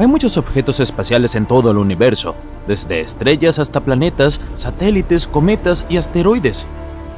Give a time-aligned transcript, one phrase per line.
[0.00, 2.34] Hay muchos objetos espaciales en todo el universo,
[2.66, 6.66] desde estrellas hasta planetas, satélites, cometas y asteroides.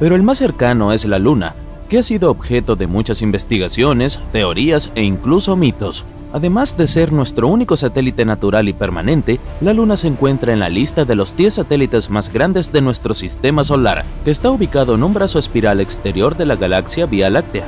[0.01, 1.55] Pero el más cercano es la Luna,
[1.87, 6.03] que ha sido objeto de muchas investigaciones, teorías e incluso mitos.
[6.33, 10.67] Además de ser nuestro único satélite natural y permanente, la Luna se encuentra en la
[10.67, 15.03] lista de los 10 satélites más grandes de nuestro sistema solar, que está ubicado en
[15.03, 17.65] un brazo espiral exterior de la galaxia Vía Láctea.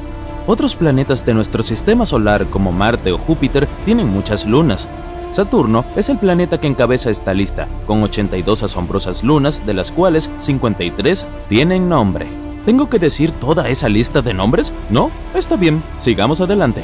[0.47, 4.87] Otros planetas de nuestro sistema solar como Marte o Júpiter tienen muchas lunas.
[5.31, 10.29] Saturno es el planeta que encabeza esta lista, con 82 asombrosas lunas, de las cuales
[10.37, 12.27] 53 tienen nombre.
[12.63, 14.71] ¿Tengo que decir toda esa lista de nombres?
[14.89, 16.83] No, está bien, sigamos adelante.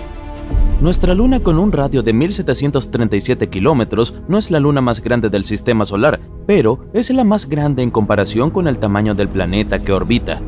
[0.81, 5.43] Nuestra luna con un radio de 1737 kilómetros no es la luna más grande del
[5.43, 9.93] sistema solar, pero es la más grande en comparación con el tamaño del planeta que
[9.93, 10.41] orbita.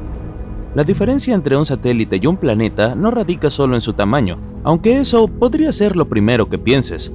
[0.76, 5.00] La diferencia entre un satélite y un planeta no radica solo en su tamaño, aunque
[5.00, 7.12] eso podría ser lo primero que pienses.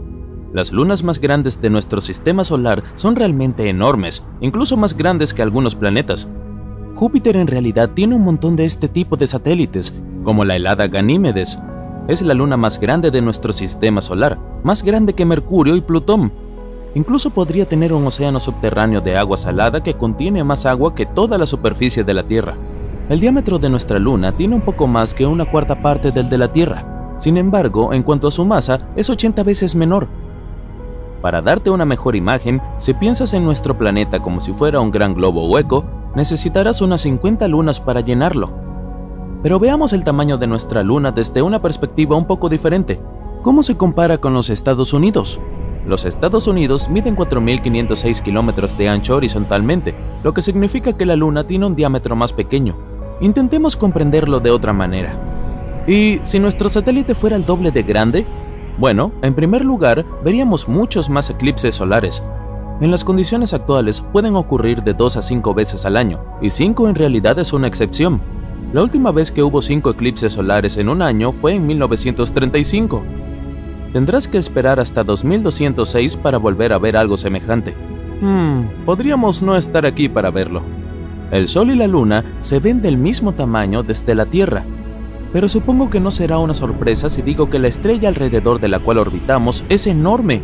[0.52, 5.42] Las lunas más grandes de nuestro sistema solar son realmente enormes, incluso más grandes que
[5.42, 6.28] algunos planetas.
[6.94, 11.58] Júpiter en realidad tiene un montón de este tipo de satélites, como la helada Ganímedes.
[12.06, 16.30] Es la luna más grande de nuestro sistema solar, más grande que Mercurio y Plutón.
[16.94, 21.38] Incluso podría tener un océano subterráneo de agua salada que contiene más agua que toda
[21.38, 22.54] la superficie de la Tierra.
[23.08, 26.36] El diámetro de nuestra luna tiene un poco más que una cuarta parte del de
[26.36, 27.14] la Tierra.
[27.16, 30.08] Sin embargo, en cuanto a su masa, es 80 veces menor.
[31.22, 35.14] Para darte una mejor imagen, si piensas en nuestro planeta como si fuera un gran
[35.14, 38.50] globo hueco, necesitarás unas 50 lunas para llenarlo.
[39.42, 43.00] Pero veamos el tamaño de nuestra luna desde una perspectiva un poco diferente.
[43.40, 45.40] ¿Cómo se compara con los Estados Unidos?
[45.86, 51.46] Los Estados Unidos miden 4.506 kilómetros de ancho horizontalmente, lo que significa que la Luna
[51.46, 52.76] tiene un diámetro más pequeño,
[53.20, 55.84] Intentemos comprenderlo de otra manera.
[55.86, 58.26] ¿Y si nuestro satélite fuera el doble de grande?
[58.78, 62.22] Bueno, en primer lugar, veríamos muchos más eclipses solares.
[62.80, 66.88] En las condiciones actuales pueden ocurrir de 2 a 5 veces al año, y 5
[66.88, 68.20] en realidad es una excepción.
[68.72, 73.02] La última vez que hubo 5 eclipses solares en un año fue en 1935.
[73.92, 77.74] Tendrás que esperar hasta 2206 para volver a ver algo semejante.
[78.20, 80.62] Hmm, podríamos no estar aquí para verlo.
[81.30, 84.64] El Sol y la Luna se ven del mismo tamaño desde la Tierra,
[85.32, 88.78] pero supongo que no será una sorpresa si digo que la estrella alrededor de la
[88.78, 90.40] cual orbitamos es enorme.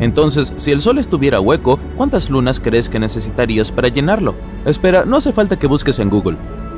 [0.00, 4.34] Entonces, si el Sol estuviera hueco, ¿cuántas lunas crees que necesitarías para llenarlo?
[4.64, 6.36] Espera, no hace falta que busques en Google.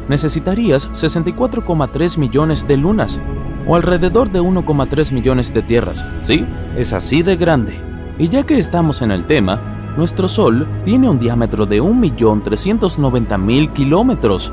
[0.09, 3.21] Necesitarías 64,3 millones de lunas,
[3.67, 6.05] o alrededor de 1,3 millones de tierras.
[6.21, 6.45] Sí,
[6.77, 7.75] es así de grande.
[8.19, 9.61] Y ya que estamos en el tema,
[9.97, 14.53] nuestro Sol tiene un diámetro de 1.390.000 kilómetros.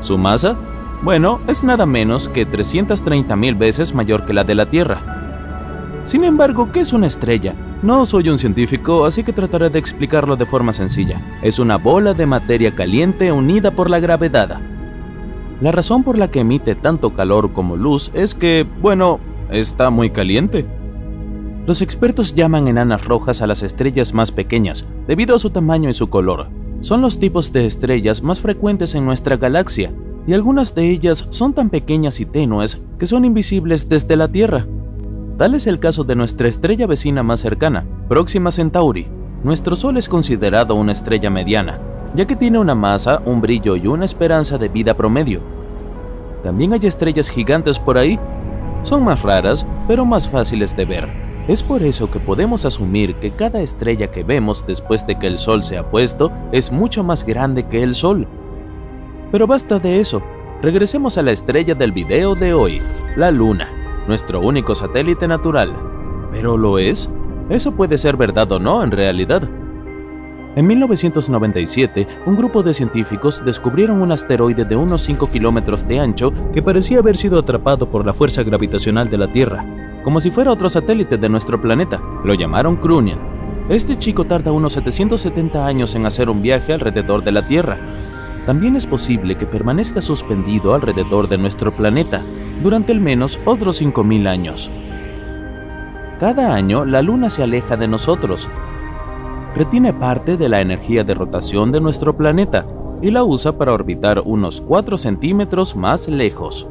[0.00, 0.56] ¿Su masa?
[1.02, 6.00] Bueno, es nada menos que 330.000 veces mayor que la de la Tierra.
[6.04, 7.54] Sin embargo, ¿qué es una estrella?
[7.82, 11.20] No soy un científico, así que trataré de explicarlo de forma sencilla.
[11.42, 14.60] Es una bola de materia caliente unida por la gravedad.
[15.60, 20.10] La razón por la que emite tanto calor como luz es que, bueno, está muy
[20.10, 20.66] caliente.
[21.66, 25.94] Los expertos llaman enanas rojas a las estrellas más pequeñas, debido a su tamaño y
[25.94, 26.48] su color.
[26.80, 29.90] Son los tipos de estrellas más frecuentes en nuestra galaxia,
[30.26, 34.66] y algunas de ellas son tan pequeñas y tenues que son invisibles desde la Tierra.
[35.38, 39.06] Tal es el caso de nuestra estrella vecina más cercana, Próxima Centauri.
[39.42, 41.80] Nuestro Sol es considerado una estrella mediana,
[42.14, 45.40] ya que tiene una masa, un brillo y una esperanza de vida promedio.
[46.42, 48.18] También hay estrellas gigantes por ahí.
[48.82, 51.23] Son más raras, pero más fáciles de ver.
[51.46, 55.36] Es por eso que podemos asumir que cada estrella que vemos después de que el
[55.36, 58.26] Sol se ha puesto es mucho más grande que el Sol.
[59.30, 60.22] Pero basta de eso,
[60.62, 62.80] regresemos a la estrella del video de hoy,
[63.16, 63.68] la Luna,
[64.08, 65.74] nuestro único satélite natural.
[66.32, 67.10] ¿Pero lo es?
[67.50, 69.46] Eso puede ser verdad o no en realidad.
[70.56, 76.32] En 1997, un grupo de científicos descubrieron un asteroide de unos 5 kilómetros de ancho
[76.54, 80.52] que parecía haber sido atrapado por la fuerza gravitacional de la Tierra como si fuera
[80.52, 82.00] otro satélite de nuestro planeta.
[82.24, 83.18] Lo llamaron Crunian.
[83.68, 87.78] Este chico tarda unos 770 años en hacer un viaje alrededor de la Tierra.
[88.44, 92.22] También es posible que permanezca suspendido alrededor de nuestro planeta
[92.62, 94.70] durante al menos otros 5.000 años.
[96.20, 98.48] cada año la Luna se aleja de nosotros.
[99.56, 102.66] Retiene parte de la energía de rotación de nuestro planeta
[103.02, 106.68] y la usa para orbitar unos 4 centímetros más lejos.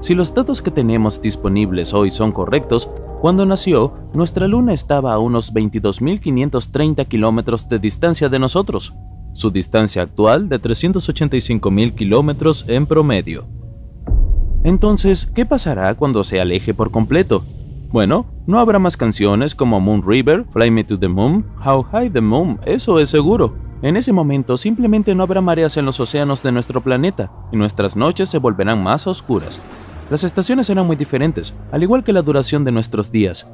[0.00, 2.88] Si los datos que tenemos disponibles hoy son correctos,
[3.20, 8.94] cuando nació, nuestra luna estaba a unos 22.530 kilómetros de distancia de nosotros,
[9.32, 13.46] su distancia actual de 385.000 kilómetros en promedio.
[14.64, 17.44] Entonces, ¿qué pasará cuando se aleje por completo?
[17.90, 22.10] Bueno, no habrá más canciones como Moon River, Fly Me to the Moon, How High
[22.10, 23.54] the Moon, eso es seguro.
[23.82, 27.96] En ese momento simplemente no habrá mareas en los océanos de nuestro planeta y nuestras
[27.96, 29.60] noches se volverán más oscuras.
[30.08, 33.50] Las estaciones serán muy diferentes, al igual que la duración de nuestros días.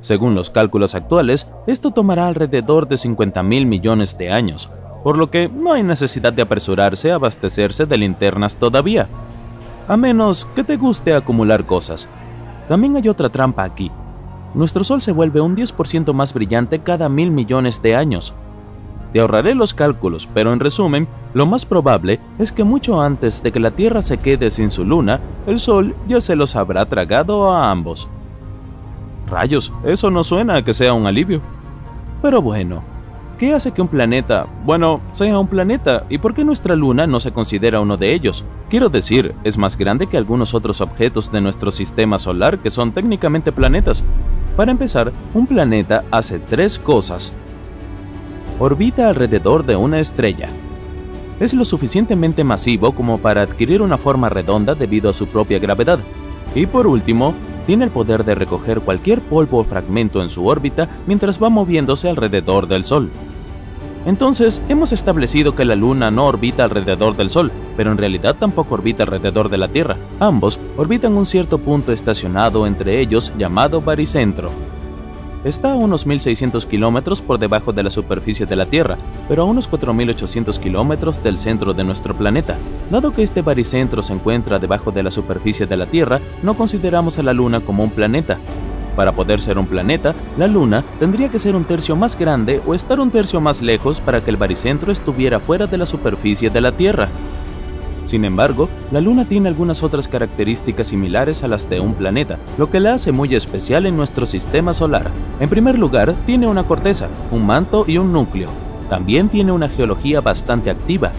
[0.00, 4.70] Según los cálculos actuales, esto tomará alrededor de 50 mil millones de años,
[5.04, 9.08] por lo que no hay necesidad de apresurarse a abastecerse de linternas todavía,
[9.88, 12.08] a menos que te guste acumular cosas.
[12.66, 13.90] También hay otra trampa aquí.
[14.54, 18.32] Nuestro Sol se vuelve un 10% más brillante cada mil millones de años,
[19.12, 23.52] te ahorraré los cálculos, pero en resumen, lo más probable es que mucho antes de
[23.52, 27.50] que la Tierra se quede sin su luna, el Sol ya se los habrá tragado
[27.50, 28.08] a ambos.
[29.28, 31.40] Rayos, eso no suena a que sea un alivio.
[32.22, 32.82] Pero bueno,
[33.38, 37.18] ¿qué hace que un planeta, bueno, sea un planeta y por qué nuestra luna no
[37.20, 38.44] se considera uno de ellos?
[38.68, 42.92] Quiero decir, es más grande que algunos otros objetos de nuestro sistema solar que son
[42.92, 44.04] técnicamente planetas.
[44.56, 47.32] Para empezar, un planeta hace tres cosas
[48.60, 50.50] orbita alrededor de una estrella.
[51.40, 55.98] Es lo suficientemente masivo como para adquirir una forma redonda debido a su propia gravedad.
[56.54, 57.32] Y por último,
[57.66, 62.10] tiene el poder de recoger cualquier polvo o fragmento en su órbita mientras va moviéndose
[62.10, 63.08] alrededor del Sol.
[64.04, 68.74] Entonces, hemos establecido que la Luna no orbita alrededor del Sol, pero en realidad tampoco
[68.74, 69.96] orbita alrededor de la Tierra.
[70.18, 74.50] Ambos orbitan un cierto punto estacionado entre ellos llamado baricentro.
[75.42, 79.46] Está a unos 1.600 kilómetros por debajo de la superficie de la Tierra, pero a
[79.46, 82.58] unos 4.800 kilómetros del centro de nuestro planeta.
[82.90, 87.18] Dado que este baricentro se encuentra debajo de la superficie de la Tierra, no consideramos
[87.18, 88.36] a la Luna como un planeta.
[88.96, 92.74] Para poder ser un planeta, la Luna tendría que ser un tercio más grande o
[92.74, 96.60] estar un tercio más lejos para que el baricentro estuviera fuera de la superficie de
[96.60, 97.08] la Tierra.
[98.10, 102.68] Sin embargo, la Luna tiene algunas otras características similares a las de un planeta, lo
[102.68, 105.12] que la hace muy especial en nuestro sistema solar.
[105.38, 108.48] En primer lugar, tiene una corteza, un manto y un núcleo.
[108.88, 111.12] También tiene una geología bastante activa,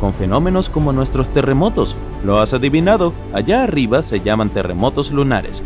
[0.00, 1.96] con fenómenos como nuestros terremotos.
[2.24, 5.62] Lo has adivinado, allá arriba se llaman terremotos lunares.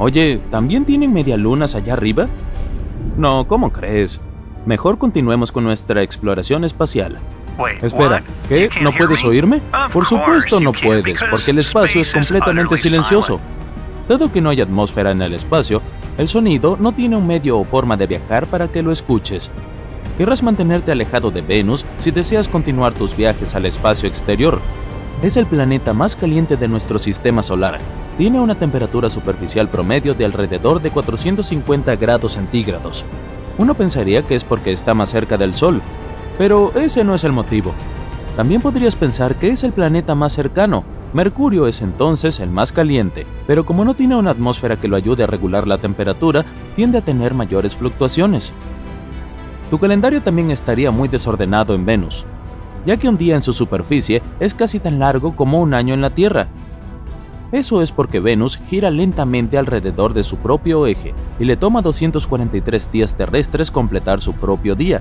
[0.00, 2.26] Oye, ¿también tienen medialunas allá arriba?
[3.16, 4.20] No, ¿cómo crees?
[4.66, 7.20] Mejor continuemos con nuestra exploración espacial.
[7.82, 8.70] Espera, ¿qué?
[8.80, 9.60] ¿No puedes oírme?
[9.92, 13.40] Por supuesto no puedes, porque el espacio es completamente silencioso.
[14.08, 15.82] Dado que no hay atmósfera en el espacio,
[16.16, 19.50] el sonido no tiene un medio o forma de viajar para que lo escuches.
[20.16, 24.60] Querrás mantenerte alejado de Venus si deseas continuar tus viajes al espacio exterior.
[25.22, 27.78] Es el planeta más caliente de nuestro sistema solar.
[28.16, 33.04] Tiene una temperatura superficial promedio de alrededor de 450 grados centígrados.
[33.58, 35.82] Uno pensaría que es porque está más cerca del Sol,
[36.38, 37.74] pero ese no es el motivo.
[38.36, 40.84] También podrías pensar que es el planeta más cercano.
[41.12, 45.24] Mercurio es entonces el más caliente, pero como no tiene una atmósfera que lo ayude
[45.24, 46.44] a regular la temperatura,
[46.76, 48.52] tiende a tener mayores fluctuaciones.
[49.70, 52.24] Tu calendario también estaría muy desordenado en Venus,
[52.86, 56.00] ya que un día en su superficie es casi tan largo como un año en
[56.00, 56.46] la Tierra.
[57.50, 62.92] Eso es porque Venus gira lentamente alrededor de su propio eje y le toma 243
[62.92, 65.00] días terrestres completar su propio día,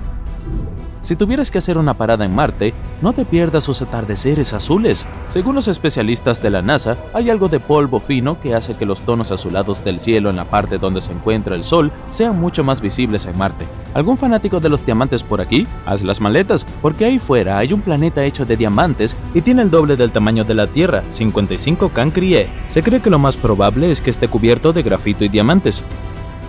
[1.01, 5.05] si tuvieras que hacer una parada en Marte, no te pierdas sus atardeceres azules.
[5.27, 9.01] Según los especialistas de la NASA, hay algo de polvo fino que hace que los
[9.01, 12.81] tonos azulados del cielo en la parte donde se encuentra el Sol sean mucho más
[12.81, 13.67] visibles en Marte.
[13.93, 15.67] ¿Algún fanático de los diamantes por aquí?
[15.85, 19.71] Haz las maletas, porque ahí fuera hay un planeta hecho de diamantes y tiene el
[19.71, 22.47] doble del tamaño de la Tierra, 55 Cancrie.
[22.67, 25.83] Se cree que lo más probable es que esté cubierto de grafito y diamantes.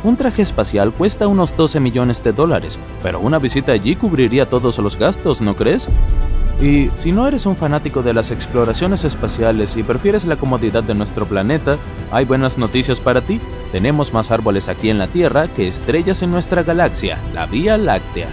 [0.04, 4.78] Un traje espacial cuesta unos 12 millones de dólares, pero una visita allí cubriría todos
[4.78, 5.88] los gastos, ¿no crees?
[6.60, 10.94] Y si no eres un fanático de las exploraciones espaciales y prefieres la comodidad de
[10.94, 11.78] nuestro planeta,
[12.12, 13.40] hay buenas noticias para ti.
[13.72, 18.28] Tenemos más árboles aquí en la Tierra que estrellas en nuestra galaxia, la Vía Láctea.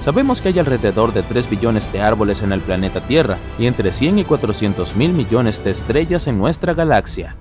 [0.00, 3.90] Sabemos que hay alrededor de 3 billones de árboles en el planeta Tierra y entre
[3.90, 7.36] 100 y 400 mil millones de estrellas en nuestra galaxia.